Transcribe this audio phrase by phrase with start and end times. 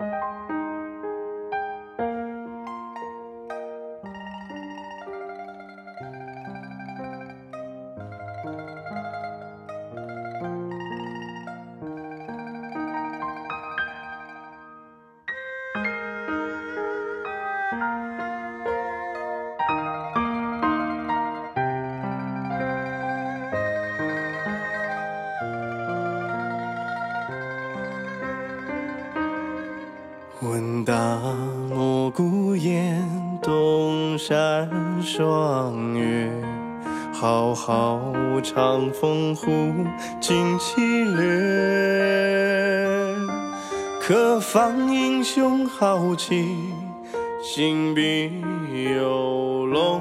[0.00, 0.57] Música
[30.40, 30.94] 闻大
[31.68, 33.04] 漠孤烟，
[33.42, 34.70] 东山
[35.02, 36.30] 霜月。
[37.12, 39.48] 浩浩长风忽
[40.20, 41.26] 惊凄掠。
[44.00, 46.46] 可放英雄豪气，
[47.42, 48.30] 心笔
[48.96, 50.00] 游龙。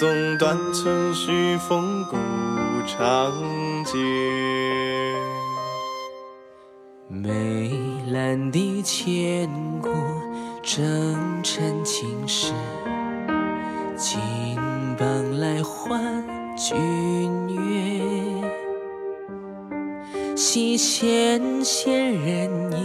[0.00, 2.16] 纵断层虚风古
[2.88, 3.32] 长
[3.84, 3.96] 街。
[7.08, 7.87] 美
[8.28, 9.48] 满地千
[9.80, 9.88] 古
[10.62, 12.52] 征尘青史，
[13.96, 14.20] 金
[14.98, 16.22] 榜来还
[16.54, 16.76] 君
[17.48, 18.44] 悦。
[20.36, 22.76] 西县闲人意，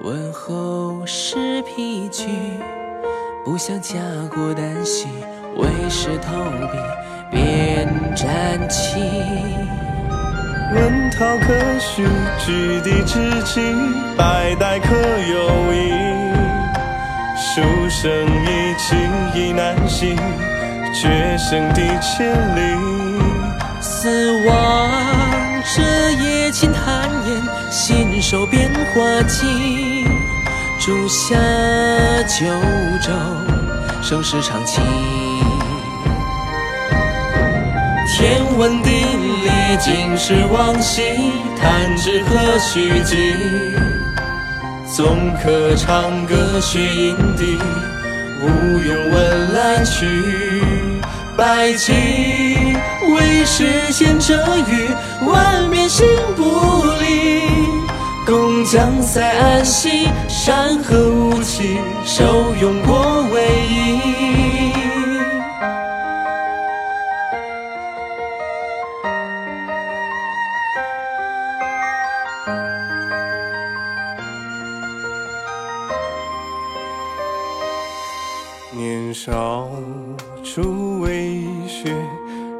[0.00, 2.26] 问候是疲居。
[3.44, 4.00] 不想家
[4.34, 5.08] 国旦夕，
[5.58, 6.78] 为师投笔
[7.30, 7.86] 便
[8.16, 8.98] 战旗。
[10.74, 12.04] 问涛可许？
[12.38, 13.60] 举地之际，
[14.16, 15.92] 百代可有意？
[17.36, 18.10] 书生
[18.44, 18.96] 意气
[19.34, 20.16] 意难行，
[20.94, 22.60] 决胜地千里。
[23.80, 24.90] 思望
[25.74, 30.06] 这夜轻叹烟，信手变化机。
[30.78, 31.36] 朱下
[32.26, 32.46] 九
[33.00, 33.12] 州，
[34.02, 34.82] 盛世长情。
[38.22, 41.02] 天文地理，今时往昔，
[41.60, 43.34] 弹指何须记？
[44.86, 47.58] 纵可长歌血饮笛，
[48.40, 50.06] 无用问来去。
[51.36, 51.92] 百计
[53.12, 54.36] 为实现这
[54.68, 54.88] 语，
[55.26, 56.06] 万变心
[56.36, 56.44] 不
[57.00, 57.42] 离。
[58.24, 63.01] 共将塞安息，山河无期，受用过
[78.74, 79.68] 年少
[80.42, 81.94] 初为学，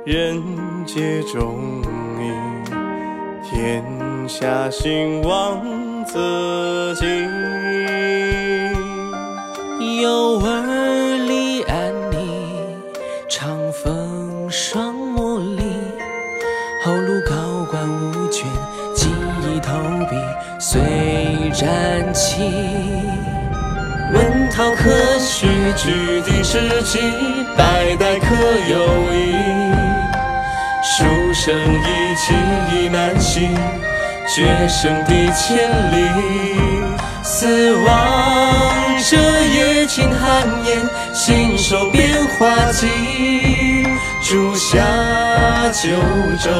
[0.04, 0.42] 人
[0.84, 1.82] 皆中
[2.20, 2.30] 意。
[3.42, 3.82] 天
[4.28, 7.08] 下兴亡则尽。
[10.02, 12.76] 有儿立安妮，
[13.26, 15.62] 长风霜茉莉。
[16.84, 18.44] 后路高官无倦，
[18.94, 19.08] 记
[19.46, 19.72] 忆投
[20.10, 20.16] 笔
[20.60, 20.78] 随
[21.54, 22.42] 战旗。
[24.52, 25.46] 问涛可许？
[25.74, 27.00] 举地之际，
[27.56, 28.34] 代代可
[28.68, 29.34] 有意？
[30.82, 32.34] 书生意气
[32.70, 33.54] 意难行，
[34.28, 35.56] 决胜地千
[35.90, 35.96] 里。
[37.22, 38.74] 四望
[39.08, 42.86] 这夜轻寒烟，信手变化机。
[44.22, 44.78] 朱下
[45.72, 45.88] 九
[46.38, 46.50] 州，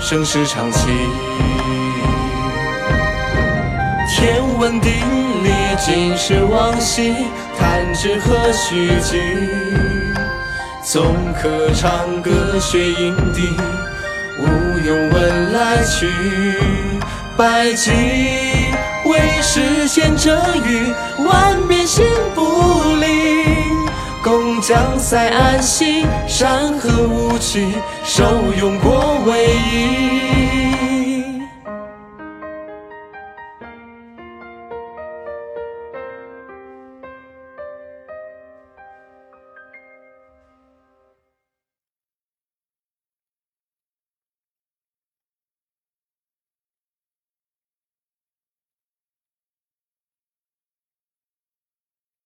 [0.00, 0.88] 盛世长情。
[4.08, 4.90] 天文地
[5.42, 7.14] 理，今时往昔，
[7.58, 9.18] 弹指何须记？
[10.84, 13.56] 纵可长歌血饮滴，
[14.38, 14.44] 无
[14.86, 16.08] 用问来去。
[17.36, 17.90] 百计
[19.06, 20.92] 为实现这语，
[21.24, 23.44] 万变心不离。
[24.22, 27.74] 共将塞安息，山河无期，
[28.04, 28.24] 受
[28.58, 30.11] 用过为宜。